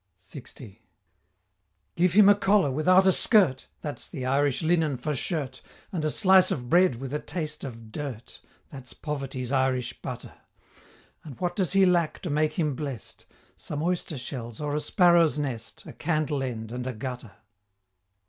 [0.19, 0.77] LX.
[1.95, 6.09] Give him a collar without a skirt, (That's the Irish linen for shirt) And a
[6.09, 8.41] slice of bread with a taste of dirt,
[8.71, 10.33] (That's Poverty's Irish butter)
[11.23, 13.27] And what does he lack to make him blest?
[13.57, 17.33] Some oyster shells, or a sparrow's nest, A candle end and a gutter.